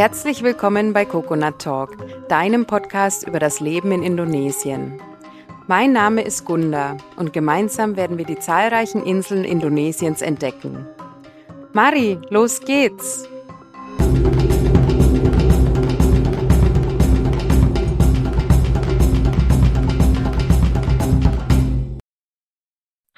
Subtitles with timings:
[0.00, 1.94] Herzlich willkommen bei Coconut Talk,
[2.26, 4.98] deinem Podcast über das Leben in Indonesien.
[5.66, 10.86] Mein Name ist Gunda und gemeinsam werden wir die zahlreichen Inseln Indonesiens entdecken.
[11.74, 13.28] Mari, los geht's!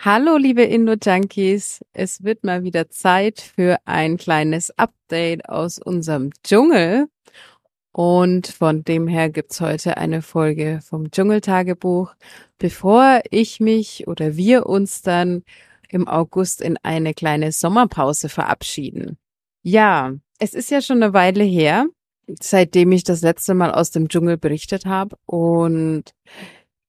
[0.04, 1.84] Hallo, liebe Indo-Junkies.
[1.92, 7.06] Es wird mal wieder Zeit für ein kleines Update aus unserem Dschungel.
[7.92, 12.16] Und von dem her gibt's heute eine Folge vom Dschungeltagebuch,
[12.58, 15.44] bevor ich mich oder wir uns dann
[15.88, 19.18] im August in eine kleine Sommerpause verabschieden.
[19.62, 21.86] Ja, es ist ja schon eine Weile her,
[22.40, 25.16] seitdem ich das letzte Mal aus dem Dschungel berichtet habe.
[25.26, 26.12] Und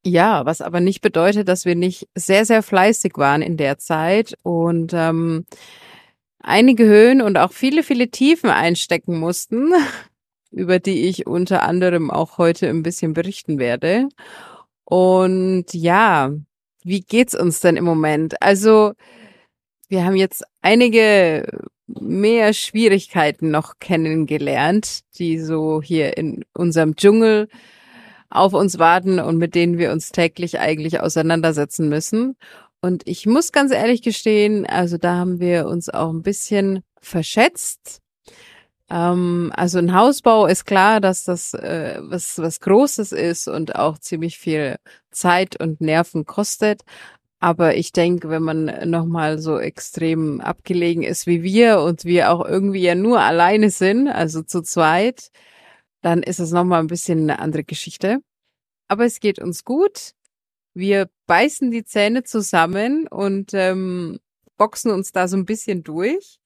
[0.05, 4.35] ja, was aber nicht bedeutet, dass wir nicht sehr, sehr fleißig waren in der Zeit
[4.43, 5.45] und ähm,
[6.39, 9.73] einige Höhen und auch viele, viele Tiefen einstecken mussten,
[10.51, 14.09] über die ich unter anderem auch heute ein bisschen berichten werde.
[14.83, 16.31] Und ja,
[16.83, 18.41] wie geht's uns denn im Moment?
[18.41, 18.93] Also,
[19.87, 21.47] wir haben jetzt einige
[21.87, 27.47] mehr Schwierigkeiten noch kennengelernt, die so hier in unserem Dschungel
[28.33, 32.35] auf uns warten und mit denen wir uns täglich eigentlich auseinandersetzen müssen.
[32.81, 38.01] Und ich muss ganz ehrlich gestehen, also da haben wir uns auch ein bisschen verschätzt.
[38.89, 43.99] Ähm, also ein Hausbau ist klar, dass das äh, was, was Großes ist und auch
[43.99, 44.77] ziemlich viel
[45.11, 46.81] Zeit und Nerven kostet.
[47.39, 52.45] Aber ich denke, wenn man nochmal so extrem abgelegen ist wie wir und wir auch
[52.45, 55.29] irgendwie ja nur alleine sind, also zu zweit,
[56.03, 58.19] dann ist es nochmal ein bisschen eine andere Geschichte.
[58.87, 60.11] Aber es geht uns gut.
[60.75, 64.19] Wir beißen die Zähne zusammen und ähm,
[64.57, 66.39] boxen uns da so ein bisschen durch.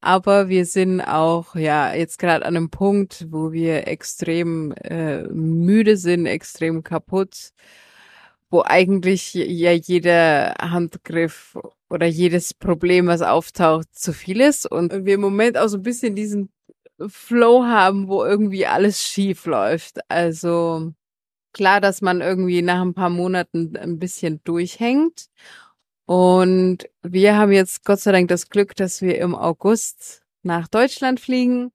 [0.00, 5.96] Aber wir sind auch, ja, jetzt gerade an einem Punkt, wo wir extrem äh, müde
[5.96, 7.50] sind, extrem kaputt,
[8.50, 11.56] wo eigentlich ja jeder Handgriff
[11.90, 14.70] oder jedes Problem, was auftaucht, zu viel ist.
[14.70, 16.50] Und wir im Moment auch so ein bisschen diesen
[17.06, 19.98] Flow haben, wo irgendwie alles schief läuft.
[20.08, 20.92] Also
[21.52, 25.26] klar, dass man irgendwie nach ein paar Monaten ein bisschen durchhängt.
[26.06, 31.20] Und wir haben jetzt Gott sei Dank das Glück, dass wir im August nach Deutschland
[31.20, 31.72] fliegen.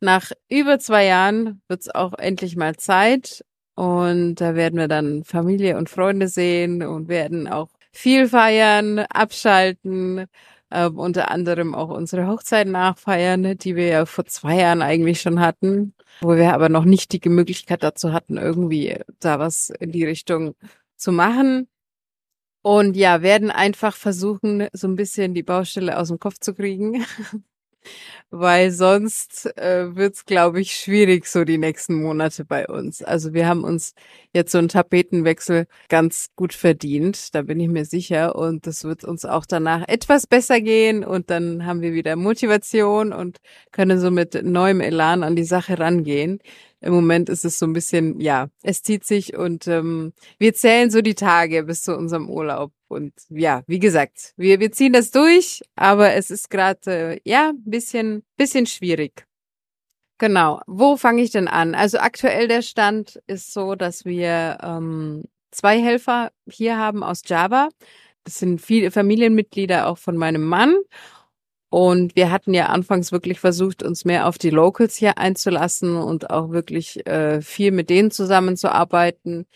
[0.00, 3.44] Nach über zwei Jahren wird es auch endlich mal Zeit.
[3.74, 10.26] Und da werden wir dann Familie und Freunde sehen und werden auch viel feiern, abschalten,
[10.70, 15.40] äh, unter anderem auch unsere Hochzeit nachfeiern, die wir ja vor zwei Jahren eigentlich schon
[15.40, 20.04] hatten, wo wir aber noch nicht die Möglichkeit dazu hatten, irgendwie da was in die
[20.04, 20.54] Richtung
[20.96, 21.68] zu machen.
[22.62, 27.04] Und ja, werden einfach versuchen, so ein bisschen die Baustelle aus dem Kopf zu kriegen.
[28.30, 33.02] weil sonst äh, wird's, glaube ich, schwierig so die nächsten Monate bei uns.
[33.02, 33.94] Also wir haben uns
[34.32, 38.36] jetzt so einen Tapetenwechsel ganz gut verdient, da bin ich mir sicher.
[38.36, 43.12] Und das wird uns auch danach etwas besser gehen und dann haben wir wieder Motivation
[43.12, 43.38] und
[43.72, 46.40] können so mit neuem Elan an die Sache rangehen.
[46.80, 50.90] Im Moment ist es so ein bisschen, ja, es zieht sich und ähm, wir zählen
[50.90, 52.72] so die Tage bis zu unserem Urlaub.
[52.88, 57.50] Und ja, wie gesagt, wir, wir ziehen das durch, aber es ist gerade, äh, ja,
[57.50, 59.26] ein bisschen, bisschen schwierig.
[60.18, 60.60] Genau.
[60.66, 61.74] Wo fange ich denn an?
[61.74, 67.68] Also aktuell der Stand ist so, dass wir ähm, zwei Helfer hier haben aus Java.
[68.24, 70.76] Das sind viele Familienmitglieder auch von meinem Mann.
[71.70, 76.30] Und wir hatten ja anfangs wirklich versucht, uns mehr auf die Locals hier einzulassen und
[76.30, 79.46] auch wirklich äh, viel mit denen zusammenzuarbeiten,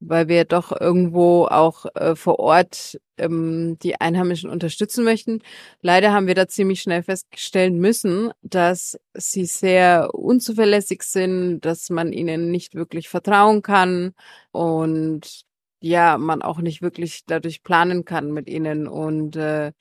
[0.00, 5.42] weil wir doch irgendwo auch äh, vor Ort ähm, die Einheimischen unterstützen möchten.
[5.82, 12.12] Leider haben wir da ziemlich schnell feststellen müssen, dass sie sehr unzuverlässig sind, dass man
[12.12, 14.12] ihnen nicht wirklich vertrauen kann
[14.52, 15.42] und
[15.80, 19.72] ja, man auch nicht wirklich dadurch planen kann mit ihnen und äh,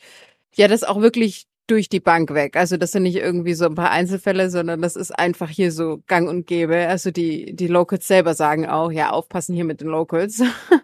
[0.56, 2.56] ja, das auch wirklich durch die Bank weg.
[2.56, 6.02] Also das sind nicht irgendwie so ein paar Einzelfälle, sondern das ist einfach hier so
[6.08, 6.88] gang und gäbe.
[6.88, 10.42] Also die, die Locals selber sagen auch, ja, aufpassen hier mit den Locals,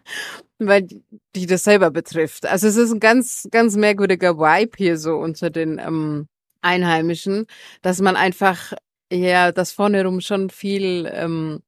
[0.59, 0.87] weil
[1.35, 2.45] die das selber betrifft.
[2.45, 6.27] Also es ist ein ganz, ganz merkwürdiger Vibe hier so unter den ähm,
[6.61, 7.47] Einheimischen,
[7.81, 8.73] dass man einfach,
[9.11, 11.61] ja, das vorne rum schon viel ähm,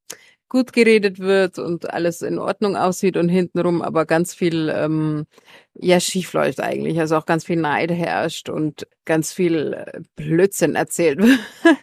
[0.56, 5.26] gut geredet wird und alles in Ordnung aussieht und hintenrum aber ganz viel ähm,
[5.74, 6.98] ja schief läuft eigentlich.
[6.98, 11.80] Also auch ganz viel Neid herrscht und ganz viel äh, Blödsinn erzählt wird.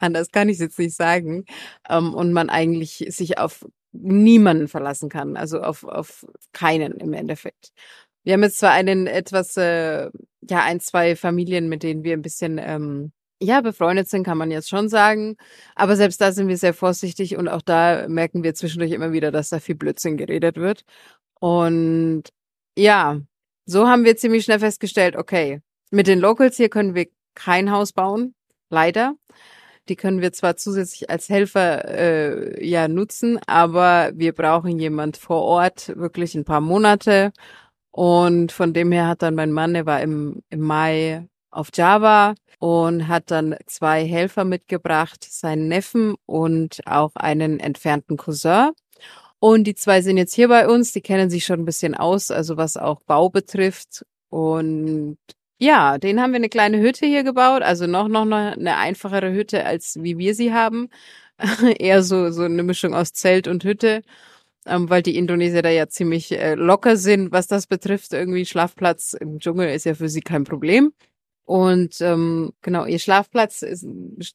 [0.00, 1.44] Anders kann ich es jetzt nicht sagen.
[1.88, 7.70] Ähm, und man eigentlich sich auf niemanden verlassen kann, also auf, auf keinen im Endeffekt.
[8.24, 10.10] Wir haben jetzt zwar einen etwas, äh,
[10.50, 13.12] ja, ein, zwei Familien, mit denen wir ein bisschen ähm,
[13.42, 15.36] ja, befreundet sind, kann man jetzt schon sagen.
[15.74, 19.30] Aber selbst da sind wir sehr vorsichtig und auch da merken wir zwischendurch immer wieder,
[19.30, 20.84] dass da viel Blödsinn geredet wird.
[21.40, 22.24] Und
[22.76, 23.20] ja,
[23.66, 25.60] so haben wir ziemlich schnell festgestellt, okay,
[25.90, 28.34] mit den Locals hier können wir kein Haus bauen,
[28.70, 29.14] leider.
[29.88, 35.42] Die können wir zwar zusätzlich als Helfer äh, ja nutzen, aber wir brauchen jemand vor
[35.42, 37.32] Ort, wirklich ein paar Monate.
[37.90, 42.34] Und von dem her hat dann mein Mann, der war im, im Mai auf Java
[42.62, 48.70] und hat dann zwei Helfer mitgebracht, seinen Neffen und auch einen entfernten Cousin.
[49.40, 52.30] Und die zwei sind jetzt hier bei uns, die kennen sich schon ein bisschen aus,
[52.30, 54.06] also was auch Bau betrifft.
[54.28, 55.18] Und
[55.58, 59.66] ja, den haben wir eine kleine Hütte hier gebaut, also noch, noch eine einfachere Hütte,
[59.66, 60.88] als wie wir sie haben.
[61.80, 64.02] Eher so, so eine Mischung aus Zelt und Hütte,
[64.66, 68.12] ähm, weil die Indonesier da ja ziemlich äh, locker sind, was das betrifft.
[68.12, 70.92] Irgendwie Schlafplatz im Dschungel ist ja für sie kein Problem.
[71.44, 73.84] Und ähm, genau, ihr Schlafplatz ist,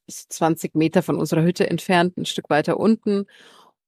[0.07, 3.25] ist 20 Meter von unserer Hütte entfernt, ein Stück weiter unten.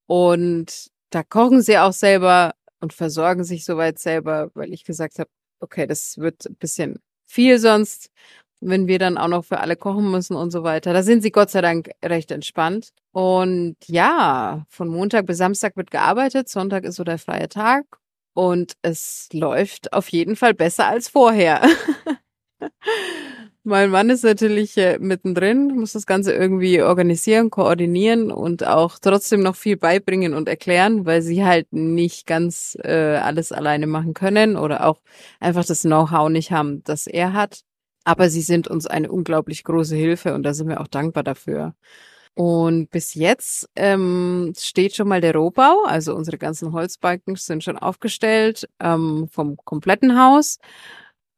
[0.06, 5.30] Und da kochen sie auch selber und versorgen sich soweit selber, weil ich gesagt habe,
[5.60, 8.10] okay, das wird ein bisschen viel sonst,
[8.60, 10.92] wenn wir dann auch noch für alle kochen müssen und so weiter.
[10.92, 12.90] Da sind sie Gott sei Dank recht entspannt.
[13.12, 17.84] Und ja, von Montag bis Samstag wird gearbeitet, Sonntag ist so der freie Tag
[18.34, 21.62] und es läuft auf jeden Fall besser als vorher.
[23.62, 29.42] Mein Mann ist natürlich äh, mittendrin, muss das Ganze irgendwie organisieren, koordinieren und auch trotzdem
[29.42, 34.56] noch viel beibringen und erklären, weil sie halt nicht ganz äh, alles alleine machen können
[34.56, 35.00] oder auch
[35.40, 37.60] einfach das Know-how nicht haben, das er hat.
[38.04, 41.74] Aber sie sind uns eine unglaublich große Hilfe und da sind wir auch dankbar dafür.
[42.34, 47.76] Und bis jetzt ähm, steht schon mal der Rohbau, also unsere ganzen Holzbalken sind schon
[47.76, 50.58] aufgestellt ähm, vom kompletten Haus.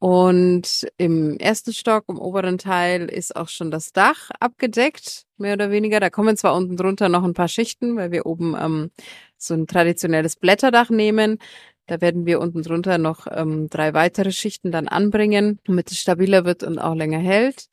[0.02, 5.70] Und im ersten Stock, im oberen Teil, ist auch schon das Dach abgedeckt, mehr oder
[5.70, 6.00] weniger.
[6.00, 8.90] Da kommen zwar unten drunter noch ein paar Schichten, weil wir oben ähm,
[9.38, 11.38] so ein traditionelles Blätterdach nehmen.
[11.86, 16.44] Da werden wir unten drunter noch ähm, drei weitere Schichten dann anbringen, damit es stabiler
[16.44, 17.68] wird und auch länger hält.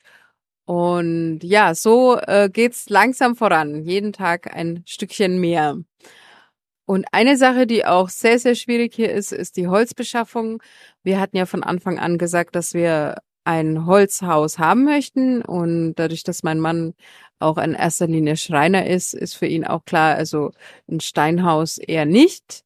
[0.66, 3.82] Und ja, so äh, geht's langsam voran.
[3.82, 5.78] Jeden Tag ein Stückchen mehr.
[6.90, 10.60] Und eine Sache, die auch sehr, sehr schwierig hier ist, ist die Holzbeschaffung.
[11.04, 15.40] Wir hatten ja von Anfang an gesagt, dass wir ein Holzhaus haben möchten.
[15.40, 16.94] Und dadurch, dass mein Mann
[17.38, 20.50] auch in erster Linie Schreiner ist, ist für ihn auch klar, also
[20.90, 22.64] ein Steinhaus eher nicht.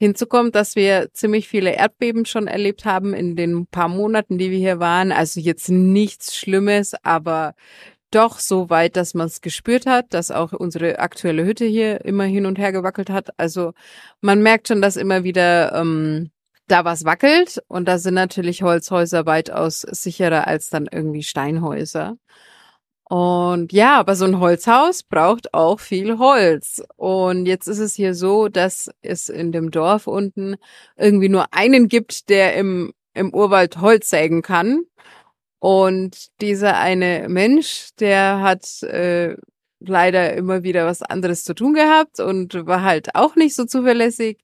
[0.00, 4.50] Hinzu kommt, dass wir ziemlich viele Erdbeben schon erlebt haben in den paar Monaten, die
[4.50, 5.12] wir hier waren.
[5.12, 7.54] Also jetzt nichts Schlimmes, aber
[8.14, 12.24] doch so weit, dass man es gespürt hat, dass auch unsere aktuelle Hütte hier immer
[12.24, 13.38] hin und her gewackelt hat.
[13.38, 13.72] Also
[14.20, 16.30] man merkt schon, dass immer wieder ähm,
[16.68, 22.16] da was wackelt und da sind natürlich Holzhäuser weitaus sicherer als dann irgendwie Steinhäuser.
[23.04, 26.82] Und ja, aber so ein Holzhaus braucht auch viel Holz.
[26.96, 30.56] Und jetzt ist es hier so, dass es in dem Dorf unten
[30.96, 34.84] irgendwie nur einen gibt, der im, im Urwald Holz sägen kann.
[35.62, 39.36] Und dieser eine Mensch, der hat äh,
[39.78, 44.38] leider immer wieder was anderes zu tun gehabt und war halt auch nicht so zuverlässig.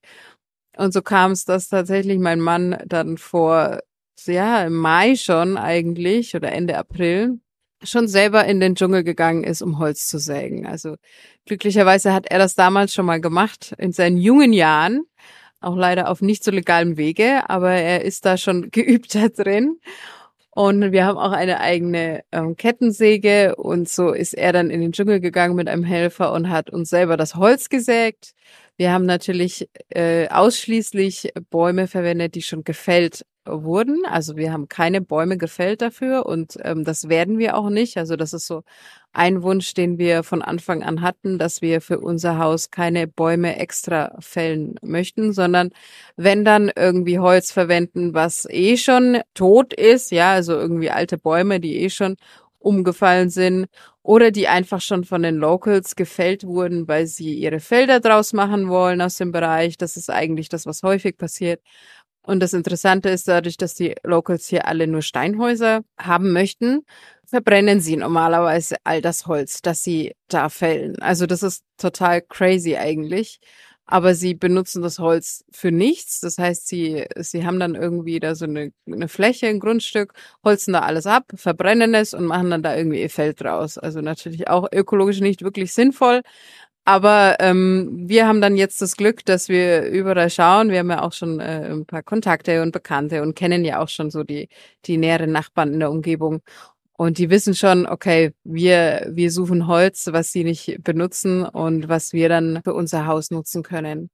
[0.77, 3.81] Und so kam es, dass tatsächlich mein Mann dann vor,
[4.27, 7.41] ja, im Mai schon eigentlich oder Ende April
[7.83, 10.65] schon selber in den Dschungel gegangen ist, um Holz zu sägen.
[10.65, 10.95] Also
[11.45, 15.03] glücklicherweise hat er das damals schon mal gemacht in seinen jungen Jahren,
[15.59, 19.81] auch leider auf nicht so legalem Wege, aber er ist da schon geübt da drin.
[20.51, 24.91] Und wir haben auch eine eigene ähm, Kettensäge und so ist er dann in den
[24.91, 28.33] Dschungel gegangen mit einem Helfer und hat uns selber das Holz gesägt.
[28.75, 34.03] Wir haben natürlich äh, ausschließlich Bäume verwendet, die schon gefällt wurden.
[34.09, 37.97] Also wir haben keine Bäume gefällt dafür und ähm, das werden wir auch nicht.
[37.97, 38.63] Also das ist so
[39.11, 43.57] ein Wunsch, den wir von Anfang an hatten, dass wir für unser Haus keine Bäume
[43.57, 45.71] extra fällen möchten, sondern
[46.15, 51.59] wenn dann irgendwie Holz verwenden, was eh schon tot ist, ja, also irgendwie alte Bäume,
[51.59, 52.17] die eh schon
[52.59, 53.67] umgefallen sind
[54.03, 58.67] oder die einfach schon von den Locals gefällt wurden, weil sie ihre Felder draus machen
[58.69, 59.77] wollen aus dem Bereich.
[59.77, 61.61] Das ist eigentlich das, was häufig passiert.
[62.21, 66.83] Und das Interessante ist dadurch, dass die Locals hier alle nur Steinhäuser haben möchten,
[67.25, 70.99] verbrennen sie normalerweise all das Holz, das sie da fällen.
[70.99, 73.39] Also das ist total crazy eigentlich.
[73.91, 76.19] Aber sie benutzen das Holz für nichts.
[76.19, 80.73] Das heißt, sie, sie haben dann irgendwie da so eine, eine Fläche, ein Grundstück, holzen
[80.73, 83.79] da alles ab, verbrennen es und machen dann da irgendwie ihr Feld draus.
[83.79, 86.21] Also natürlich auch ökologisch nicht wirklich sinnvoll,
[86.85, 90.71] aber ähm, wir haben dann jetzt das Glück, dass wir überall schauen.
[90.71, 93.89] Wir haben ja auch schon äh, ein paar Kontakte und Bekannte und kennen ja auch
[93.89, 94.49] schon so die,
[94.85, 96.41] die näheren Nachbarn in der Umgebung.
[96.93, 102.11] Und die wissen schon, okay, wir, wir suchen Holz, was sie nicht benutzen und was
[102.11, 104.09] wir dann für unser Haus nutzen können.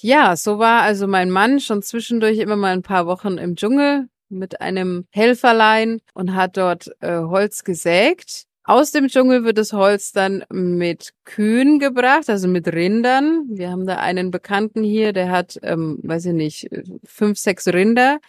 [0.00, 4.08] Ja, so war also mein Mann schon zwischendurch immer mal ein paar Wochen im Dschungel
[4.28, 8.46] mit einem Helferlein und hat dort äh, Holz gesägt.
[8.66, 13.44] Aus dem Dschungel wird das Holz dann mit Kühen gebracht, also mit Rindern.
[13.50, 16.70] Wir haben da einen Bekannten hier, der hat, ähm, weiß ich nicht,
[17.04, 18.20] fünf, sechs Rinder,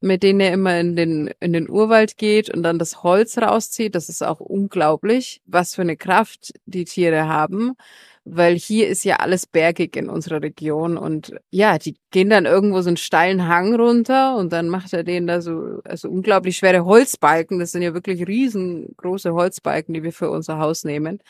[0.00, 3.94] mit denen er immer in den, in den Urwald geht und dann das Holz rauszieht.
[3.94, 7.74] Das ist auch unglaublich, was für eine Kraft die Tiere haben
[8.24, 12.80] weil hier ist ja alles bergig in unserer Region und ja, die gehen dann irgendwo
[12.80, 16.84] so einen steilen Hang runter und dann macht er denen da so also unglaublich schwere
[16.84, 17.58] Holzbalken.
[17.58, 21.20] Das sind ja wirklich riesengroße Holzbalken, die wir für unser Haus nehmen.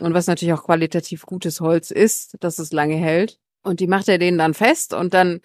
[0.00, 3.38] Und was natürlich auch qualitativ gutes Holz ist, dass es lange hält.
[3.62, 5.40] Und die macht er denen dann fest und dann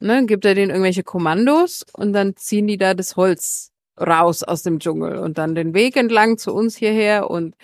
[0.00, 4.62] ne, gibt er denen irgendwelche Kommandos und dann ziehen die da das Holz raus aus
[4.62, 7.56] dem Dschungel und dann den Weg entlang zu uns hierher und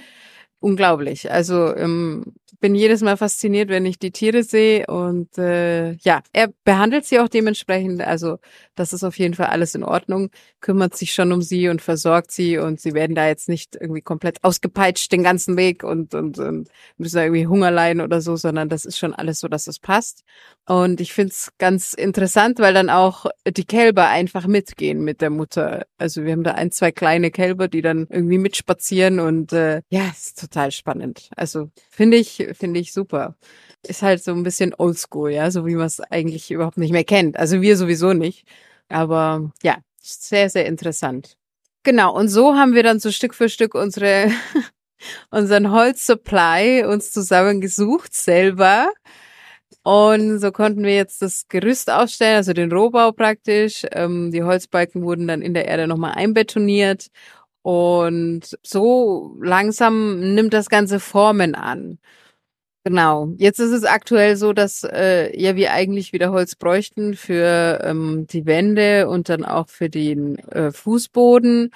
[0.61, 1.31] unglaublich.
[1.31, 6.49] Also ähm, bin jedes Mal fasziniert, wenn ich die Tiere sehe und äh, ja, er
[6.65, 8.01] behandelt sie auch dementsprechend.
[8.01, 8.39] Also
[8.77, 12.31] das ist auf jeden Fall alles in Ordnung, kümmert sich schon um sie und versorgt
[12.31, 16.39] sie und sie werden da jetzt nicht irgendwie komplett ausgepeitscht den ganzen Weg und, und,
[16.39, 19.67] und müssen da irgendwie Hunger leiden oder so, sondern das ist schon alles so, dass
[19.67, 20.23] es passt.
[20.65, 25.85] Und ich find's ganz interessant, weil dann auch die Kälber einfach mitgehen mit der Mutter.
[25.99, 30.09] Also wir haben da ein, zwei kleine Kälber, die dann irgendwie mitspazieren und äh, ja,
[30.09, 31.29] ist total spannend.
[31.35, 33.37] Also finde ich, finde ich super.
[33.87, 37.05] Ist halt so ein bisschen oldschool, ja, so wie man es eigentlich überhaupt nicht mehr
[37.05, 37.37] kennt.
[37.39, 38.47] Also wir sowieso nicht.
[38.89, 41.37] Aber ja, sehr, sehr interessant.
[41.85, 44.31] Genau, und so haben wir dann so Stück für Stück unsere,
[45.31, 48.93] unseren Holzsupply uns zusammengesucht selber.
[49.85, 53.85] Und so konnten wir jetzt das Gerüst aufstellen, also den Rohbau praktisch.
[53.93, 57.09] Ähm, die Holzbalken wurden dann in der Erde nochmal einbetoniert.
[57.63, 61.99] Und so langsam nimmt das Ganze Formen an.
[62.85, 63.33] Genau.
[63.37, 68.27] Jetzt ist es aktuell so, dass äh, ja wir eigentlich wieder Holz bräuchten für ähm,
[68.29, 71.71] die Wände und dann auch für den äh, Fußboden.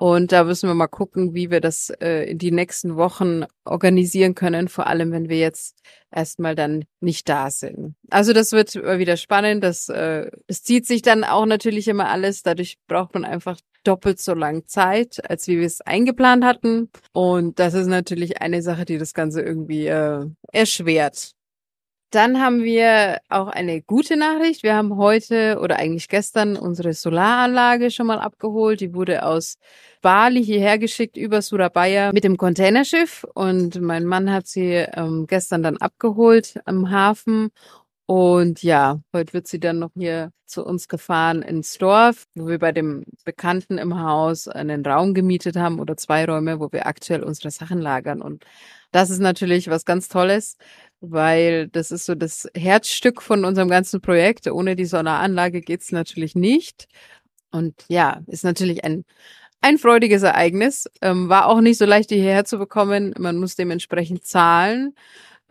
[0.00, 4.34] Und da müssen wir mal gucken, wie wir das äh, in die nächsten Wochen organisieren
[4.34, 5.76] können, vor allem wenn wir jetzt
[6.10, 7.96] erstmal dann nicht da sind.
[8.08, 9.62] Also das wird wieder spannend.
[9.62, 12.42] Das, äh, das zieht sich dann auch natürlich immer alles.
[12.42, 16.88] Dadurch braucht man einfach doppelt so lang Zeit, als wie wir es eingeplant hatten.
[17.12, 21.34] Und das ist natürlich eine Sache, die das Ganze irgendwie äh, erschwert.
[22.10, 24.64] Dann haben wir auch eine gute Nachricht.
[24.64, 28.80] Wir haben heute oder eigentlich gestern unsere Solaranlage schon mal abgeholt.
[28.80, 29.58] Die wurde aus
[30.02, 35.62] Bali hierher geschickt über Surabaya mit dem Containerschiff und mein Mann hat sie ähm, gestern
[35.62, 37.50] dann abgeholt am Hafen
[38.10, 42.58] und ja, heute wird sie dann noch hier zu uns gefahren ins Dorf, wo wir
[42.58, 47.22] bei dem Bekannten im Haus einen Raum gemietet haben oder zwei Räume, wo wir aktuell
[47.22, 48.20] unsere Sachen lagern.
[48.20, 48.44] Und
[48.90, 50.56] das ist natürlich was ganz Tolles,
[51.00, 54.46] weil das ist so das Herzstück von unserem ganzen Projekt.
[54.48, 56.86] Ohne die Solaranlage geht's natürlich nicht.
[57.50, 59.04] Und ja, ist natürlich ein
[59.62, 60.88] ein freudiges Ereignis.
[61.02, 63.14] Ähm, war auch nicht so leicht, die hierher zu bekommen.
[63.18, 64.94] Man muss dementsprechend zahlen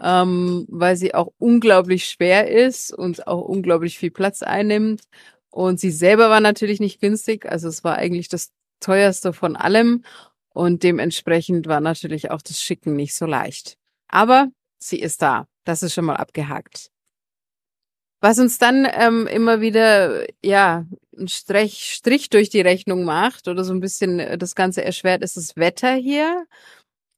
[0.01, 5.03] ähm, weil sie auch unglaublich schwer ist und auch unglaublich viel Platz einnimmt.
[5.49, 10.03] Und sie selber war natürlich nicht günstig, also es war eigentlich das teuerste von allem
[10.53, 13.77] und dementsprechend war natürlich auch das Schicken nicht so leicht.
[14.07, 16.89] Aber sie ist da, das ist schon mal abgehakt.
[18.21, 20.85] Was uns dann ähm, immer wieder, ja,
[21.17, 25.37] ein Strich, Strich durch die Rechnung macht oder so ein bisschen das Ganze erschwert, ist
[25.37, 26.45] das Wetter hier.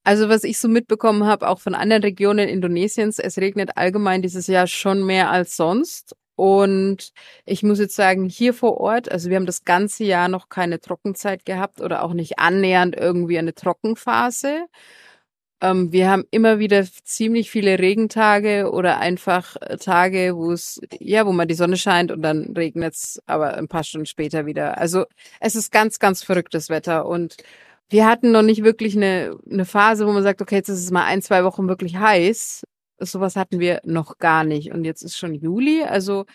[0.03, 4.47] Also was ich so mitbekommen habe, auch von anderen Regionen Indonesiens, es regnet allgemein dieses
[4.47, 6.15] Jahr schon mehr als sonst.
[6.35, 7.11] Und
[7.45, 10.79] ich muss jetzt sagen, hier vor Ort, also wir haben das ganze Jahr noch keine
[10.79, 14.65] Trockenzeit gehabt oder auch nicht annähernd irgendwie eine Trockenphase.
[15.61, 21.31] Ähm, wir haben immer wieder ziemlich viele Regentage oder einfach Tage, wo es, ja, wo
[21.31, 24.77] man die Sonne scheint und dann regnet es aber ein paar Stunden später wieder.
[24.79, 25.05] Also
[25.39, 27.37] es ist ganz, ganz verrücktes Wetter und
[27.89, 30.91] wir hatten noch nicht wirklich eine, eine Phase, wo man sagt, okay, jetzt ist es
[30.91, 32.63] mal ein, zwei Wochen wirklich heiß.
[32.99, 34.71] Sowas hatten wir noch gar nicht.
[34.71, 35.83] Und jetzt ist schon Juli.
[35.83, 36.25] Also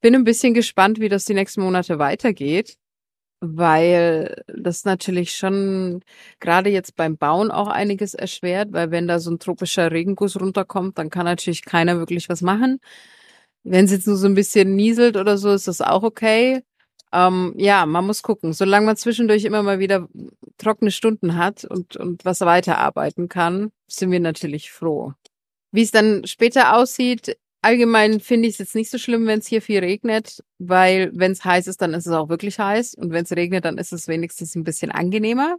[0.00, 2.76] bin ein bisschen gespannt, wie das die nächsten Monate weitergeht,
[3.40, 6.02] weil das natürlich schon
[6.40, 10.98] gerade jetzt beim Bauen auch einiges erschwert, weil wenn da so ein tropischer Regenguss runterkommt,
[10.98, 12.80] dann kann natürlich keiner wirklich was machen.
[13.64, 16.62] Wenn es jetzt nur so ein bisschen nieselt oder so, ist das auch okay.
[17.12, 18.52] Ähm, ja, man muss gucken.
[18.52, 20.08] Solange man zwischendurch immer mal wieder
[20.58, 25.14] trockene Stunden hat und, und was weiterarbeiten kann, sind wir natürlich froh.
[25.72, 29.46] Wie es dann später aussieht, allgemein finde ich es jetzt nicht so schlimm, wenn es
[29.46, 33.12] hier viel regnet, weil wenn es heiß ist, dann ist es auch wirklich heiß und
[33.12, 35.56] wenn es regnet, dann ist es wenigstens ein bisschen angenehmer.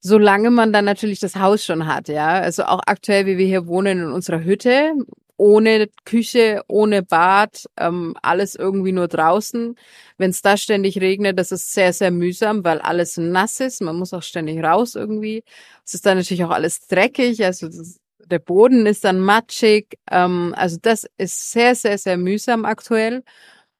[0.00, 2.28] solange man dann natürlich das Haus schon hat, ja.
[2.40, 4.92] Also auch aktuell, wie wir hier wohnen in unserer Hütte,
[5.36, 9.76] ohne Küche, ohne Bad, ähm, alles irgendwie nur draußen.
[10.18, 13.80] Wenn es da ständig regnet, das ist sehr, sehr mühsam, weil alles nass ist.
[13.82, 15.44] Man muss auch ständig raus irgendwie.
[15.84, 17.98] Es ist dann natürlich auch alles dreckig, also das,
[18.30, 19.98] der Boden ist dann matschig.
[20.10, 23.22] Ähm, also das ist sehr, sehr, sehr mühsam aktuell.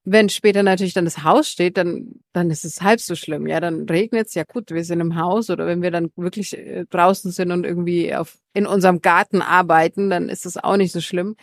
[0.05, 3.47] Wenn später natürlich dann das Haus steht, dann, dann ist es halb so schlimm.
[3.47, 6.57] Ja, dann regnet es, ja gut, wir sind im Haus oder wenn wir dann wirklich
[6.57, 10.93] äh, draußen sind und irgendwie auf, in unserem Garten arbeiten, dann ist das auch nicht
[10.93, 11.37] so schlimm.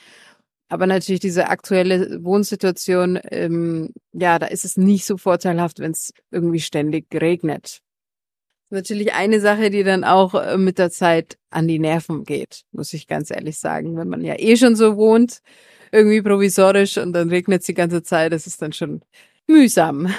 [0.68, 6.12] Aber natürlich diese aktuelle Wohnsituation, ähm, ja, da ist es nicht so vorteilhaft, wenn es
[6.32, 7.82] irgendwie ständig regnet.
[8.75, 12.91] Natürlich eine Sache, die dann auch äh, mit der Zeit an die Nerven geht, muss
[12.91, 13.96] ich ganz ehrlich sagen.
[13.96, 15.39] Wenn man ja eh schon so wohnt,
[15.94, 18.34] irgendwie provisorisch und dann regnet es die ganze Zeit.
[18.34, 19.01] Das ist dann schon
[19.48, 20.13] mühsam.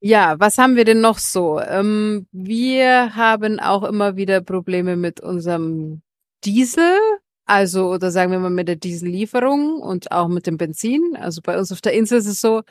[0.00, 1.58] Ja, was haben wir denn noch so?
[1.60, 6.02] Ähm, wir haben auch immer wieder Probleme mit unserem
[6.44, 6.98] Diesel.
[7.46, 11.16] Also, oder sagen wir mal mit der Diesellieferung und auch mit dem Benzin.
[11.18, 12.62] Also bei uns auf der Insel ist es so,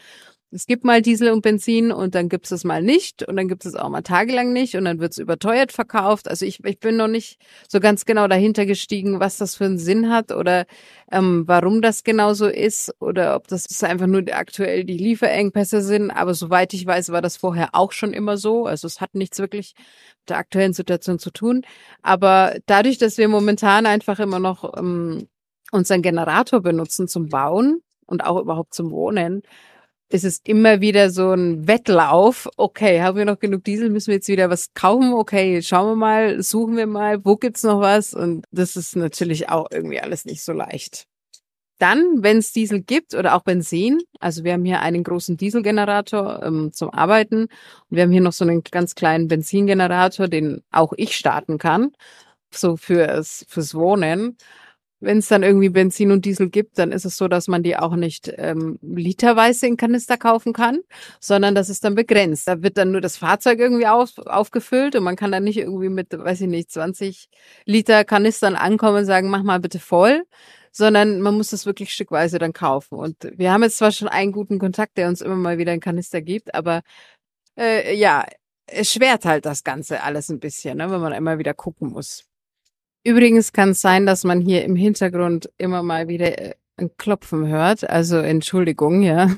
[0.50, 3.50] es gibt mal Diesel und Benzin und dann gibt es es mal nicht und dann
[3.50, 6.30] gibt es auch mal tagelang nicht und dann wird es überteuert verkauft.
[6.30, 9.78] Also ich, ich bin noch nicht so ganz genau dahinter gestiegen, was das für einen
[9.78, 10.66] Sinn hat oder
[11.12, 16.12] ähm, warum das genau so ist oder ob das einfach nur aktuell die Lieferengpässe sind.
[16.12, 18.66] Aber soweit ich weiß, war das vorher auch schon immer so.
[18.66, 19.74] Also es hat nichts wirklich
[20.22, 21.64] mit der aktuellen Situation zu tun.
[22.02, 25.28] Aber dadurch, dass wir momentan einfach immer noch ähm,
[25.72, 29.44] unseren Generator benutzen zum Bauen und auch überhaupt zum Wohnen,
[30.10, 32.48] ist es immer wieder so ein Wettlauf.
[32.56, 33.90] Okay, haben wir noch genug Diesel?
[33.90, 35.14] Müssen wir jetzt wieder was kaufen?
[35.14, 38.14] Okay, schauen wir mal, suchen wir mal, wo gibt's noch was?
[38.14, 41.06] Und das ist natürlich auch irgendwie alles nicht so leicht.
[41.80, 46.42] Dann, wenn es Diesel gibt oder auch Benzin, also wir haben hier einen großen Dieselgenerator
[46.44, 47.50] ähm, zum Arbeiten und
[47.90, 51.92] wir haben hier noch so einen ganz kleinen Benzingenerator, den auch ich starten kann,
[52.52, 54.38] so fürs, fürs Wohnen.
[55.00, 57.78] Wenn es dann irgendwie Benzin und Diesel gibt, dann ist es so, dass man die
[57.78, 60.80] auch nicht ähm, literweise in Kanister kaufen kann,
[61.20, 62.48] sondern das ist dann begrenzt.
[62.48, 65.90] Da wird dann nur das Fahrzeug irgendwie auf, aufgefüllt und man kann dann nicht irgendwie
[65.90, 67.30] mit, weiß ich nicht, 20
[67.66, 70.24] Liter Kanistern ankommen und sagen, mach mal bitte voll,
[70.72, 72.98] sondern man muss das wirklich stückweise dann kaufen.
[72.98, 75.82] Und wir haben jetzt zwar schon einen guten Kontakt, der uns immer mal wieder einen
[75.82, 76.82] Kanister gibt, aber
[77.58, 78.26] äh, ja,
[78.68, 82.26] es schwert halt das Ganze alles ein bisschen, ne, wenn man immer wieder gucken muss.
[83.08, 87.48] Übrigens kann es sein, dass man hier im Hintergrund immer mal wieder äh, ein Klopfen
[87.48, 87.90] hört.
[87.90, 89.30] Also Entschuldigung, ja.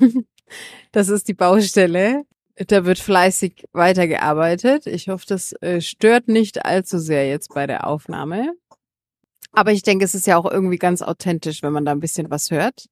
[0.90, 2.24] Das ist die Baustelle.
[2.56, 4.88] Da wird fleißig weitergearbeitet.
[4.88, 8.54] Ich hoffe, das äh, stört nicht allzu sehr jetzt bei der Aufnahme.
[9.52, 12.28] Aber ich denke, es ist ja auch irgendwie ganz authentisch, wenn man da ein bisschen
[12.28, 12.86] was hört.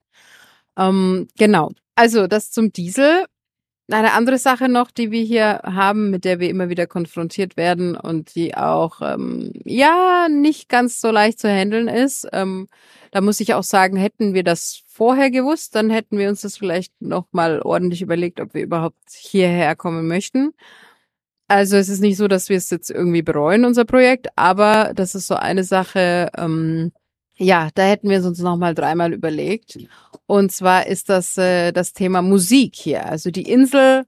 [0.78, 1.72] Ähm, genau.
[1.96, 3.24] Also das zum Diesel.
[3.90, 7.96] Eine andere Sache noch, die wir hier haben, mit der wir immer wieder konfrontiert werden
[7.96, 12.28] und die auch ähm, ja nicht ganz so leicht zu handeln ist.
[12.32, 12.68] Ähm,
[13.12, 16.58] da muss ich auch sagen, hätten wir das vorher gewusst, dann hätten wir uns das
[16.58, 20.52] vielleicht noch mal ordentlich überlegt, ob wir überhaupt hierher kommen möchten.
[21.48, 25.14] Also es ist nicht so, dass wir es jetzt irgendwie bereuen, unser Projekt, aber das
[25.14, 26.92] ist so eine Sache, ähm,
[27.38, 29.78] ja, da hätten wir es uns nochmal dreimal überlegt.
[30.26, 33.06] Und zwar ist das äh, das Thema Musik hier.
[33.06, 34.04] Also die Insel,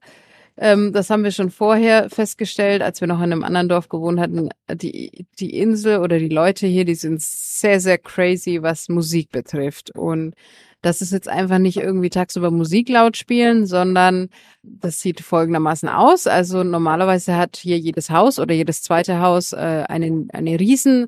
[0.57, 4.19] ähm, das haben wir schon vorher festgestellt, als wir noch in einem anderen Dorf gewohnt
[4.19, 4.49] hatten.
[4.73, 9.95] Die, die Insel oder die Leute hier, die sind sehr, sehr crazy, was Musik betrifft.
[9.95, 10.35] Und
[10.81, 14.29] das ist jetzt einfach nicht irgendwie tagsüber Musik laut spielen, sondern
[14.63, 16.27] das sieht folgendermaßen aus.
[16.27, 21.07] Also normalerweise hat hier jedes Haus oder jedes zweite Haus äh, eine, eine riesen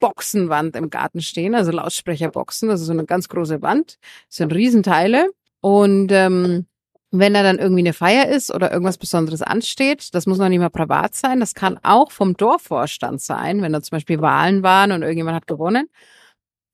[0.00, 5.30] Boxenwand im Garten stehen, also Lautsprecherboxen, also so eine ganz große Wand, das sind Riesenteile.
[5.60, 6.66] Und ähm,
[7.10, 10.58] wenn da dann irgendwie eine Feier ist oder irgendwas Besonderes ansteht, das muss noch nicht
[10.58, 14.92] mal privat sein, das kann auch vom Dorfvorstand sein, wenn da zum Beispiel Wahlen waren
[14.92, 15.88] und irgendjemand hat gewonnen,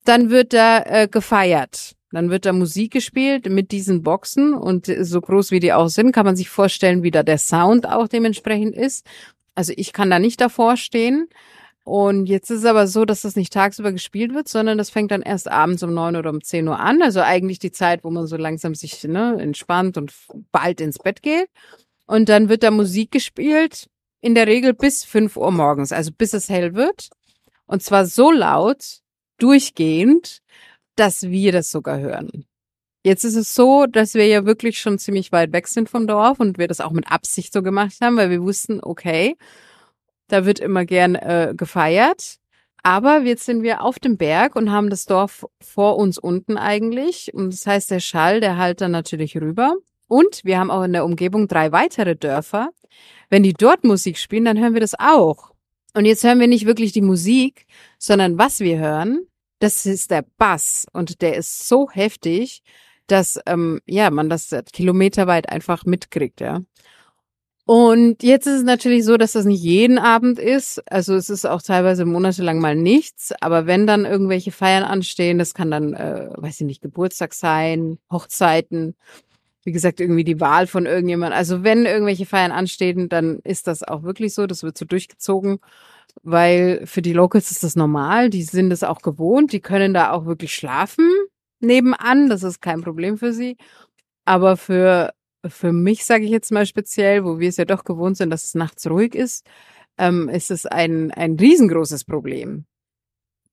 [0.05, 1.95] dann wird da äh, gefeiert.
[2.11, 6.11] Dann wird da Musik gespielt mit diesen Boxen und so groß wie die auch sind,
[6.11, 9.05] kann man sich vorstellen, wie da der Sound auch dementsprechend ist.
[9.53, 11.27] Also ich kann da nicht davor stehen,
[11.89, 15.09] und jetzt ist es aber so, dass das nicht tagsüber gespielt wird, sondern das fängt
[15.09, 17.01] dann erst abends um neun oder um zehn Uhr an.
[17.01, 20.13] Also eigentlich die Zeit, wo man so langsam sich ne, entspannt und
[20.51, 21.49] bald ins Bett geht.
[22.05, 23.89] Und dann wird da Musik gespielt,
[24.21, 27.09] in der Regel bis fünf Uhr morgens, also bis es hell wird.
[27.65, 28.99] Und zwar so laut,
[29.39, 30.43] durchgehend,
[30.95, 32.45] dass wir das sogar hören.
[33.03, 36.39] Jetzt ist es so, dass wir ja wirklich schon ziemlich weit weg sind vom Dorf
[36.39, 39.35] und wir das auch mit Absicht so gemacht haben, weil wir wussten, okay,
[40.29, 42.37] da wird immer gern äh, gefeiert.
[42.81, 47.33] Aber jetzt sind wir auf dem Berg und haben das Dorf vor uns unten eigentlich.
[47.33, 49.75] Und das heißt, der Schall, der halt dann natürlich rüber.
[50.07, 52.69] Und wir haben auch in der Umgebung drei weitere Dörfer.
[53.29, 55.51] Wenn die dort Musik spielen, dann hören wir das auch.
[55.93, 57.65] Und jetzt hören wir nicht wirklich die Musik,
[57.97, 59.27] sondern was wir hören,
[59.59, 62.63] das ist der Bass und der ist so heftig,
[63.07, 66.61] dass ähm, ja man das kilometerweit einfach mitkriegt, ja.
[67.69, 70.81] Und jetzt ist es natürlich so, dass das nicht jeden Abend ist.
[70.91, 73.31] Also es ist auch teilweise monatelang mal nichts.
[73.41, 77.99] Aber wenn dann irgendwelche Feiern anstehen, das kann dann, äh, weiß ich nicht, Geburtstag sein,
[78.11, 78.95] Hochzeiten,
[79.65, 81.35] wie gesagt, irgendwie die Wahl von irgendjemand.
[81.35, 84.47] Also wenn irgendwelche Feiern anstehen, dann ist das auch wirklich so.
[84.47, 85.59] Das wird so durchgezogen,
[86.23, 88.31] weil für die Locals ist das normal.
[88.31, 89.53] Die sind es auch gewohnt.
[89.53, 91.07] Die können da auch wirklich schlafen
[91.59, 92.29] nebenan.
[92.29, 93.57] Das ist kein Problem für sie.
[94.25, 95.11] Aber für
[95.47, 98.43] für mich, sage ich jetzt mal speziell, wo wir es ja doch gewohnt sind, dass
[98.43, 99.45] es nachts ruhig ist,
[99.97, 102.65] ähm, ist es ein, ein riesengroßes Problem.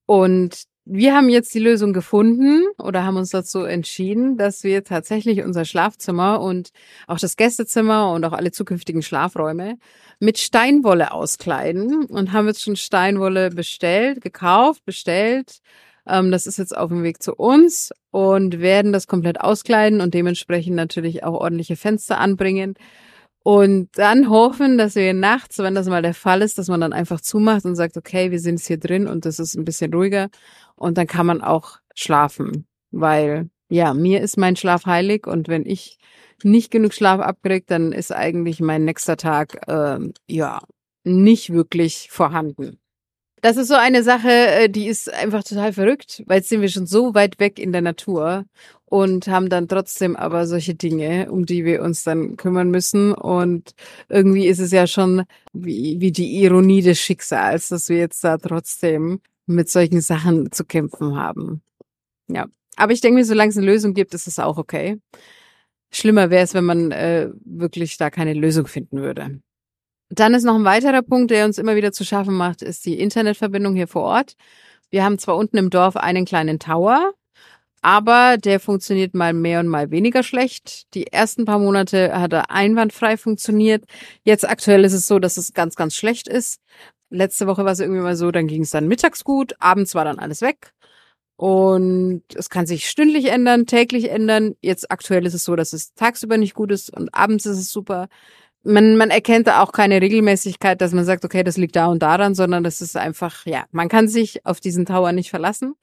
[0.05, 5.43] Und wir haben jetzt die Lösung gefunden oder haben uns dazu entschieden, dass wir tatsächlich
[5.43, 6.69] unser Schlafzimmer und
[7.07, 9.77] auch das Gästezimmer und auch alle zukünftigen Schlafräume
[10.21, 15.59] mit Steinwolle auskleiden und haben jetzt schon Steinwolle bestellt, gekauft, bestellt
[16.07, 20.13] ähm, das ist jetzt auf dem Weg zu uns und werden das komplett auskleiden und
[20.13, 22.75] dementsprechend natürlich auch ordentliche Fenster anbringen.
[23.43, 26.91] Und dann hoffen, dass wir nachts, wenn das mal der Fall ist, dass man dann
[26.91, 29.93] einfach zumacht und sagt, okay, wir sind jetzt hier drin und das ist ein bisschen
[29.93, 30.27] ruhiger.
[30.75, 35.65] Und dann kann man auch schlafen, weil ja, mir ist mein Schlaf heilig und wenn
[35.65, 35.97] ich
[36.43, 40.61] nicht genug Schlaf abkriege, dann ist eigentlich mein nächster Tag äh, ja
[41.03, 42.79] nicht wirklich vorhanden.
[43.41, 46.69] Das ist so eine Sache, äh, die ist einfach total verrückt, weil jetzt sind wir
[46.69, 48.45] schon so weit weg in der Natur
[48.85, 53.13] und haben dann trotzdem aber solche Dinge, um die wir uns dann kümmern müssen.
[53.13, 53.71] Und
[54.09, 55.23] irgendwie ist es ja schon
[55.53, 60.65] wie, wie die Ironie des Schicksals, dass wir jetzt da trotzdem mit solchen Sachen zu
[60.65, 61.61] kämpfen haben.
[62.27, 62.47] Ja.
[62.75, 64.99] Aber ich denke mir, solange es eine Lösung gibt, ist es auch okay.
[65.91, 69.41] Schlimmer wäre es, wenn man äh, wirklich da keine Lösung finden würde.
[70.09, 72.99] Dann ist noch ein weiterer Punkt, der uns immer wieder zu schaffen macht, ist die
[72.99, 74.35] Internetverbindung hier vor Ort.
[74.89, 77.13] Wir haben zwar unten im Dorf einen kleinen Tower,
[77.81, 80.93] aber der funktioniert mal mehr und mal weniger schlecht.
[80.93, 83.83] Die ersten paar Monate hat er einwandfrei funktioniert.
[84.23, 86.61] Jetzt aktuell ist es so, dass es ganz, ganz schlecht ist.
[87.09, 90.05] Letzte Woche war es irgendwie mal so, dann ging es dann mittags gut, abends war
[90.05, 90.73] dann alles weg.
[91.37, 94.55] Und es kann sich stündlich ändern, täglich ändern.
[94.61, 97.71] Jetzt aktuell ist es so, dass es tagsüber nicht gut ist und abends ist es
[97.71, 98.07] super
[98.63, 102.01] man, man erkennt da auch keine Regelmäßigkeit, dass man sagt, okay, das liegt da und
[102.01, 105.75] daran, sondern das ist einfach, ja, man kann sich auf diesen Tower nicht verlassen.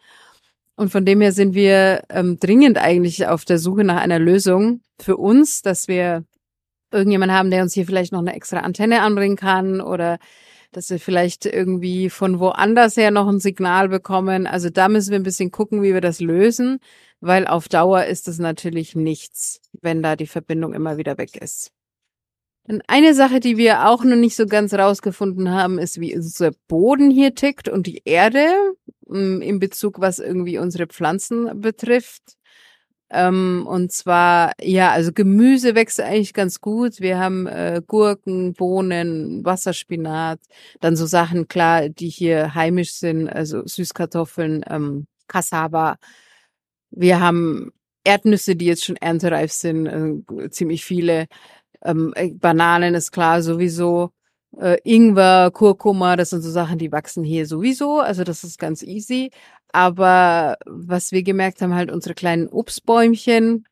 [0.76, 4.80] Und von dem her sind wir ähm, dringend eigentlich auf der Suche nach einer Lösung
[5.00, 6.24] für uns, dass wir
[6.90, 10.18] irgendjemand haben, der uns hier vielleicht noch eine extra Antenne anbringen kann oder
[10.72, 14.46] dass wir vielleicht irgendwie von woanders her noch ein Signal bekommen.
[14.46, 16.80] Also da müssen wir ein bisschen gucken, wie wir das lösen,
[17.20, 21.70] weil auf Dauer ist es natürlich nichts, wenn da die Verbindung immer wieder weg ist.
[22.66, 26.52] Und eine Sache, die wir auch noch nicht so ganz rausgefunden haben, ist, wie unser
[26.66, 28.54] Boden hier tickt und die Erde
[29.06, 32.36] mm, in Bezug, was irgendwie unsere Pflanzen betrifft.
[33.10, 37.00] Ähm, und zwar, ja, also Gemüse wächst eigentlich ganz gut.
[37.00, 40.40] Wir haben äh, Gurken, Bohnen, Wasserspinat,
[40.80, 45.96] dann so Sachen, klar, die hier heimisch sind, also Süßkartoffeln, ähm, Cassava.
[46.90, 47.72] Wir haben
[48.04, 51.26] Erdnüsse, die jetzt schon erntereif sind, äh, ziemlich viele.
[51.84, 54.10] Ähm, äh, Bananen ist klar sowieso.
[54.58, 58.00] Äh, Ingwer, Kurkuma, das sind so Sachen, die wachsen hier sowieso.
[58.00, 59.30] Also das ist ganz easy.
[59.72, 63.64] Aber was wir gemerkt haben, halt unsere kleinen Obstbäumchen,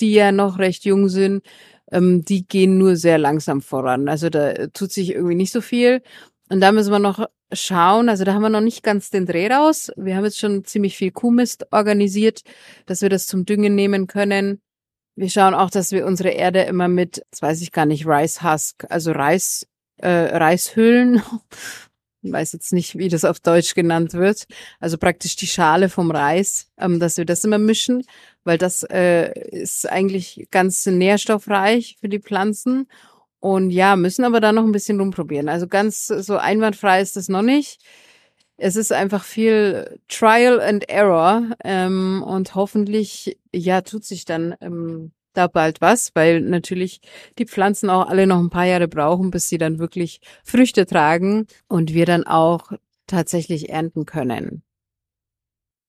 [0.00, 1.44] die ja noch recht jung sind,
[1.92, 4.08] ähm, die gehen nur sehr langsam voran.
[4.08, 6.02] Also da tut sich irgendwie nicht so viel.
[6.50, 8.08] Und da müssen wir noch schauen.
[8.08, 9.92] Also da haben wir noch nicht ganz den Dreh raus.
[9.96, 12.42] Wir haben jetzt schon ziemlich viel Kuhmist organisiert,
[12.86, 14.60] dass wir das zum Düngen nehmen können.
[15.16, 18.42] Wir schauen auch, dass wir unsere Erde immer mit, das weiß ich gar nicht, Rice
[18.42, 21.22] Husk, also Reis, äh, Reishüllen,
[22.22, 24.46] ich weiß jetzt nicht, wie das auf Deutsch genannt wird,
[24.78, 28.04] also praktisch die Schale vom Reis, ähm, dass wir das immer mischen,
[28.44, 32.86] weil das äh, ist eigentlich ganz nährstoffreich für die Pflanzen.
[33.38, 35.48] Und ja, müssen aber da noch ein bisschen rumprobieren.
[35.48, 37.80] Also ganz so einwandfrei ist das noch nicht
[38.56, 45.12] es ist einfach viel Trial and Error ähm, und hoffentlich ja tut sich dann ähm,
[45.34, 47.00] da bald was, weil natürlich
[47.38, 51.46] die Pflanzen auch alle noch ein paar Jahre brauchen, bis sie dann wirklich Früchte tragen
[51.68, 52.72] und wir dann auch
[53.06, 54.62] tatsächlich ernten können.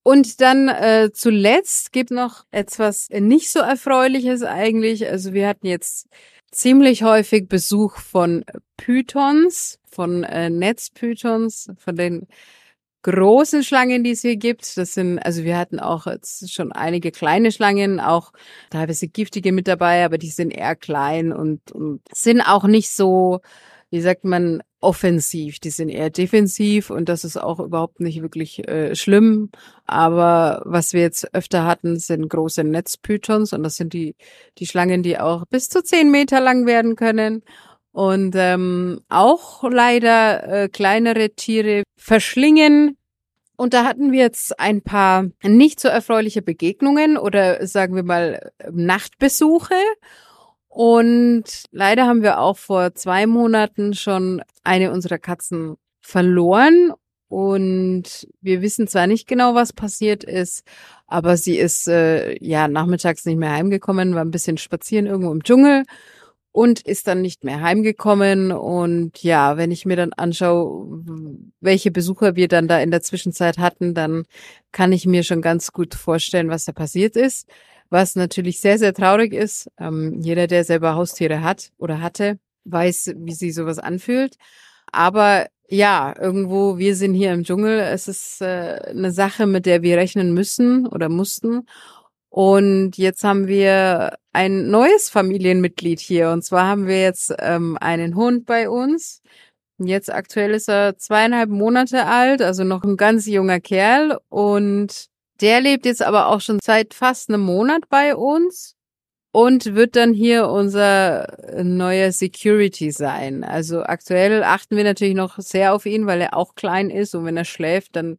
[0.02, 5.06] Und dann äh, zuletzt gibt noch etwas nicht so erfreuliches eigentlich.
[5.06, 6.08] Also wir hatten jetzt
[6.50, 8.44] ziemlich häufig Besuch von
[8.76, 12.26] Pythons, von äh, Netzpythons, von den
[13.10, 14.76] großen Schlangen, die es hier gibt.
[14.76, 18.32] Das sind, also wir hatten auch jetzt schon einige kleine Schlangen, auch
[18.70, 23.40] teilweise giftige mit dabei, aber die sind eher klein und, und sind auch nicht so,
[23.90, 28.68] wie sagt man, offensiv, die sind eher defensiv und das ist auch überhaupt nicht wirklich
[28.68, 29.50] äh, schlimm.
[29.86, 34.14] Aber was wir jetzt öfter hatten, sind große Netzpythons und das sind die,
[34.58, 37.42] die Schlangen, die auch bis zu zehn Meter lang werden können
[37.92, 42.97] und ähm, auch leider äh, kleinere Tiere verschlingen.
[43.58, 48.52] Und da hatten wir jetzt ein paar nicht so erfreuliche Begegnungen oder sagen wir mal
[48.70, 49.74] Nachtbesuche.
[50.68, 51.42] Und
[51.72, 56.92] leider haben wir auch vor zwei Monaten schon eine unserer Katzen verloren.
[57.26, 60.62] Und wir wissen zwar nicht genau, was passiert ist,
[61.08, 65.42] aber sie ist äh, ja nachmittags nicht mehr heimgekommen, war ein bisschen spazieren irgendwo im
[65.42, 65.82] Dschungel
[66.58, 68.50] und ist dann nicht mehr heimgekommen.
[68.50, 70.88] Und ja, wenn ich mir dann anschaue,
[71.60, 74.24] welche Besucher wir dann da in der Zwischenzeit hatten, dann
[74.72, 77.48] kann ich mir schon ganz gut vorstellen, was da passiert ist.
[77.90, 79.70] Was natürlich sehr, sehr traurig ist.
[79.78, 84.34] Ähm, jeder, der selber Haustiere hat oder hatte, weiß, wie sich sowas anfühlt.
[84.90, 87.78] Aber ja, irgendwo, wir sind hier im Dschungel.
[87.78, 91.68] Es ist äh, eine Sache, mit der wir rechnen müssen oder mussten.
[92.30, 96.30] Und jetzt haben wir ein neues Familienmitglied hier.
[96.30, 99.22] Und zwar haben wir jetzt ähm, einen Hund bei uns.
[99.78, 104.18] Jetzt aktuell ist er zweieinhalb Monate alt, also noch ein ganz junger Kerl.
[104.28, 105.06] Und
[105.40, 108.74] der lebt jetzt aber auch schon seit fast einem Monat bei uns
[109.32, 113.44] und wird dann hier unser neuer Security sein.
[113.44, 117.24] Also aktuell achten wir natürlich noch sehr auf ihn, weil er auch klein ist und
[117.24, 118.18] wenn er schläft, dann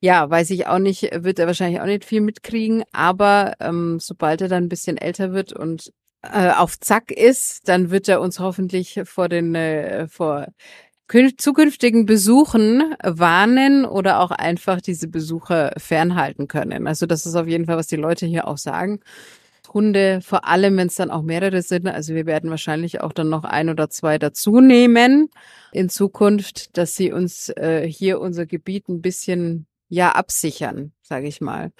[0.00, 4.40] ja, weiß ich auch nicht, wird er wahrscheinlich auch nicht viel mitkriegen, aber ähm, sobald
[4.40, 8.38] er dann ein bisschen älter wird und äh, auf Zack ist, dann wird er uns
[8.38, 10.46] hoffentlich vor den äh, vor
[11.38, 16.86] zukünftigen Besuchen warnen oder auch einfach diese Besucher fernhalten können.
[16.86, 19.00] Also das ist auf jeden Fall, was die Leute hier auch sagen.
[19.72, 21.88] Hunde, vor allem wenn es dann auch mehrere sind.
[21.88, 25.28] Also wir werden wahrscheinlich auch dann noch ein oder zwei dazu nehmen
[25.72, 31.40] in Zukunft, dass sie uns äh, hier unser Gebiet ein bisschen ja absichern, sage ich
[31.40, 31.72] mal,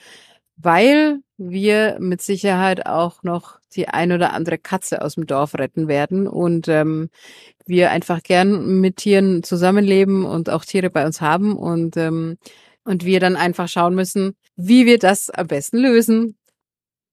[0.57, 5.89] weil wir mit Sicherheit auch noch die ein oder andere Katze aus dem Dorf retten
[5.89, 7.11] werden und ähm,
[7.67, 12.39] wir einfach gern mit Tieren zusammenleben und auch Tiere bei uns haben und ähm,
[12.89, 16.38] und wir dann einfach schauen müssen, wie wir das am besten lösen.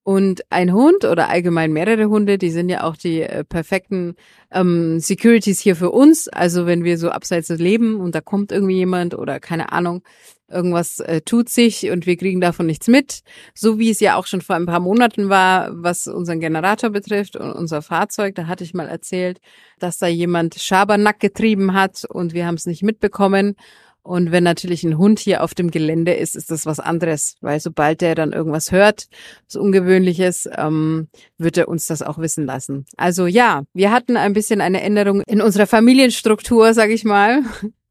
[0.05, 4.15] Und ein Hund oder allgemein mehrere Hunde, die sind ja auch die äh, perfekten
[4.51, 6.27] ähm, Securities hier für uns.
[6.27, 10.03] Also wenn wir so abseits leben und da kommt irgendwie jemand oder keine Ahnung,
[10.47, 13.21] irgendwas äh, tut sich und wir kriegen davon nichts mit,
[13.55, 17.35] so wie es ja auch schon vor ein paar Monaten war, was unseren Generator betrifft
[17.35, 18.35] und unser Fahrzeug.
[18.35, 19.39] Da hatte ich mal erzählt,
[19.79, 23.55] dass da jemand Schabernack getrieben hat und wir haben es nicht mitbekommen.
[24.05, 27.59] Und wenn natürlich ein Hund hier auf dem Gelände ist, ist das was anderes, weil
[27.59, 29.07] sobald der dann irgendwas hört,
[29.47, 31.07] was Ungewöhnliches, ähm,
[31.39, 32.85] wird er uns das auch wissen lassen.
[32.97, 37.41] Also ja, wir hatten ein bisschen eine Änderung in unserer Familienstruktur, sag ich mal.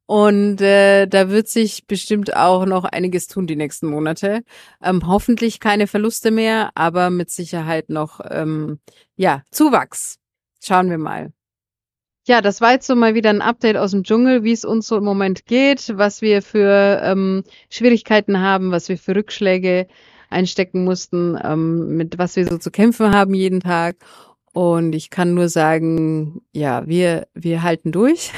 [0.06, 4.44] Und äh, da wird sich bestimmt auch noch einiges tun die nächsten Monate.
[4.84, 8.78] Ähm, hoffentlich keine Verluste mehr, aber mit Sicherheit noch ähm,
[9.16, 10.18] ja Zuwachs.
[10.62, 11.32] Schauen wir mal.
[12.26, 14.86] Ja, das war jetzt so mal wieder ein Update aus dem Dschungel, wie es uns
[14.86, 19.86] so im Moment geht, was wir für ähm, Schwierigkeiten haben, was wir für Rückschläge
[20.30, 23.96] einstecken mussten, ähm, mit was wir so zu kämpfen haben jeden Tag.
[24.54, 28.32] Und ich kann nur sagen, ja, wir, wir halten durch.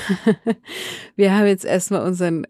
[1.17, 2.45] wir haben jetzt erstmal unseren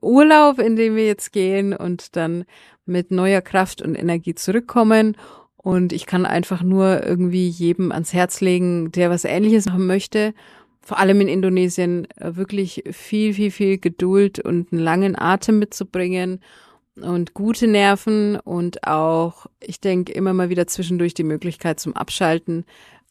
[0.00, 2.44] Urlaub, in den wir jetzt gehen und dann
[2.84, 5.16] mit neuer Kraft und Energie zurückkommen.
[5.56, 10.32] Und ich kann einfach nur irgendwie jedem ans Herz legen, der was Ähnliches machen möchte
[10.86, 16.40] vor allem in Indonesien äh, wirklich viel, viel, viel Geduld und einen langen Atem mitzubringen
[16.94, 22.64] und gute Nerven und auch, ich denke, immer mal wieder zwischendurch die Möglichkeit zum Abschalten,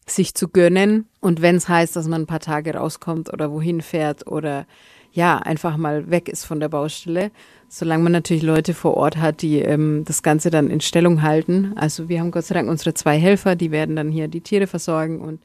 [0.08, 1.10] sich zu gönnen.
[1.20, 4.66] Und wenn es heißt, dass man ein paar Tage rauskommt oder wohin fährt oder
[5.12, 7.30] ja, einfach mal weg ist von der Baustelle,
[7.68, 11.74] solange man natürlich Leute vor Ort hat, die ähm, das Ganze dann in Stellung halten.
[11.76, 14.68] Also wir haben Gott sei Dank unsere zwei Helfer, die werden dann hier die Tiere
[14.68, 15.42] versorgen und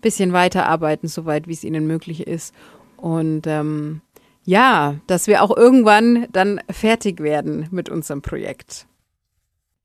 [0.00, 2.54] bisschen weiterarbeiten, soweit wie es ihnen möglich ist.
[2.96, 4.00] Und ähm,
[4.44, 8.86] ja, dass wir auch irgendwann dann fertig werden mit unserem Projekt.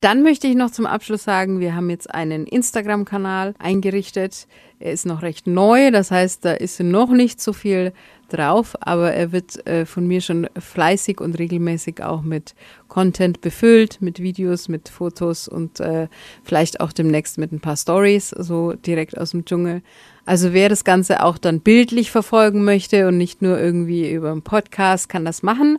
[0.02, 4.48] Dann möchte ich noch zum Abschluss sagen, wir haben jetzt einen Instagram-Kanal eingerichtet.
[4.80, 7.92] Er ist noch recht neu, das heißt, da ist noch nicht so viel
[8.30, 12.56] drauf, aber er wird äh, von mir schon fleißig und regelmäßig auch mit
[12.88, 16.08] Content befüllt, mit Videos, mit Fotos und äh,
[16.44, 19.82] vielleicht auch demnächst mit ein paar Stories, so direkt aus dem Dschungel.
[20.26, 24.42] Also wer das Ganze auch dann bildlich verfolgen möchte und nicht nur irgendwie über einen
[24.42, 25.78] Podcast, kann das machen.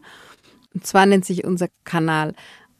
[0.74, 2.34] Und zwar nennt sich unser Kanal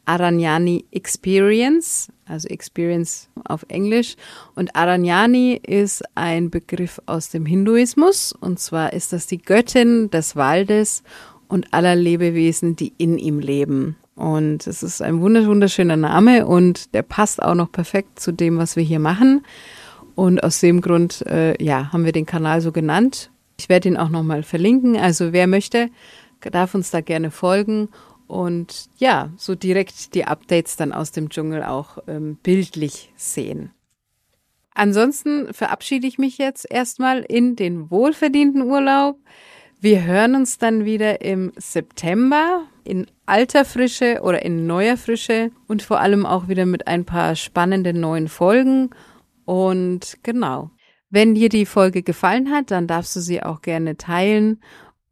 [0.06, 4.16] Aranyani Experience, also Experience auf Englisch.
[4.54, 8.32] Und Aranyani ist ein Begriff aus dem Hinduismus.
[8.32, 11.02] Und zwar ist das die Göttin des Waldes
[11.48, 13.96] und aller Lebewesen, die in ihm leben.
[14.14, 18.74] Und es ist ein wunderschöner Name und der passt auch noch perfekt zu dem, was
[18.74, 19.44] wir hier machen.
[20.14, 23.30] Und aus dem Grund, äh, ja, haben wir den Kanal so genannt.
[23.58, 24.96] Ich werde ihn auch nochmal verlinken.
[24.96, 25.90] Also wer möchte,
[26.40, 27.88] darf uns da gerne folgen
[28.26, 33.70] und ja, so direkt die Updates dann aus dem Dschungel auch ähm, bildlich sehen.
[34.74, 39.18] Ansonsten verabschiede ich mich jetzt erstmal in den wohlverdienten Urlaub.
[39.80, 45.82] Wir hören uns dann wieder im September in alter Frische oder in neuer Frische und
[45.82, 48.90] vor allem auch wieder mit ein paar spannenden neuen Folgen.
[49.44, 50.70] Und genau,
[51.08, 54.60] wenn dir die Folge gefallen hat, dann darfst du sie auch gerne teilen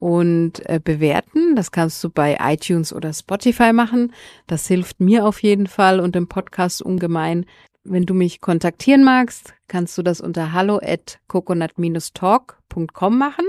[0.04, 1.56] und äh, bewerten.
[1.56, 4.12] Das kannst du bei iTunes oder Spotify machen.
[4.46, 7.46] Das hilft mir auf jeden Fall und dem Podcast ungemein.
[7.84, 13.46] Wenn du mich kontaktieren magst, kannst du das unter hallo at coconut-talk.com machen.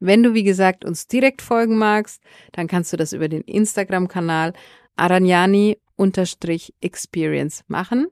[0.00, 2.20] Wenn du, wie gesagt, uns direkt folgen magst,
[2.50, 4.54] dann kannst du das über den Instagram-Kanal
[4.96, 8.08] aranyani-experience machen.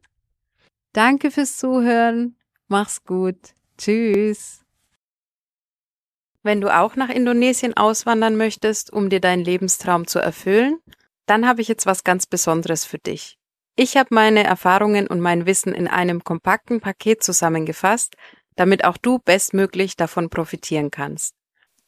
[0.93, 2.37] Danke fürs Zuhören.
[2.69, 3.55] Mach's gut.
[3.77, 4.65] Tschüss.
[6.43, 10.79] Wenn du auch nach Indonesien auswandern möchtest, um dir deinen Lebenstraum zu erfüllen,
[11.27, 13.37] dann habe ich jetzt was ganz Besonderes für dich.
[13.77, 18.17] Ich habe meine Erfahrungen und mein Wissen in einem kompakten Paket zusammengefasst,
[18.57, 21.35] damit auch du bestmöglich davon profitieren kannst.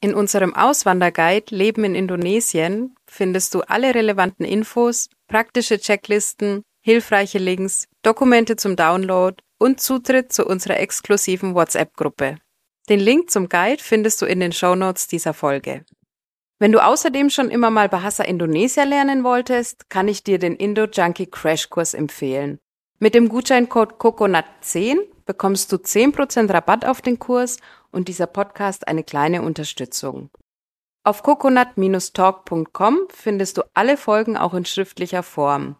[0.00, 7.86] In unserem Auswanderguide Leben in Indonesien findest du alle relevanten Infos, praktische Checklisten, hilfreiche Links,
[8.02, 12.38] Dokumente zum Download und Zutritt zu unserer exklusiven WhatsApp-Gruppe.
[12.88, 15.84] Den Link zum Guide findest du in den Shownotes dieser Folge.
[16.58, 20.84] Wenn du außerdem schon immer mal Bahasa Indonesia lernen wolltest, kann ich dir den Indo
[20.84, 22.58] Junkie Crash Kurs empfehlen.
[22.98, 27.58] Mit dem Gutscheincode COCONUT10 bekommst du 10% Rabatt auf den Kurs
[27.90, 30.30] und dieser Podcast eine kleine Unterstützung.
[31.04, 35.74] Auf coconut-talk.com findest du alle Folgen auch in schriftlicher Form.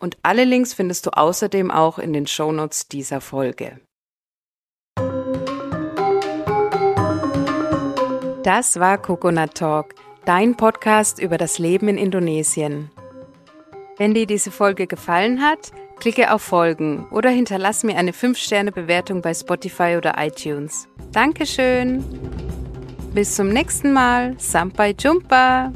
[0.00, 3.80] Und alle Links findest du außerdem auch in den Shownotes dieser Folge.
[8.46, 12.92] Das war Coconut Talk, dein Podcast über das Leben in Indonesien.
[13.96, 19.34] Wenn dir diese Folge gefallen hat, klicke auf Folgen oder hinterlass mir eine 5-Sterne-Bewertung bei
[19.34, 20.86] Spotify oder iTunes.
[21.10, 22.04] Dankeschön.
[23.12, 24.36] Bis zum nächsten Mal.
[24.38, 25.72] Sampai Jumpa.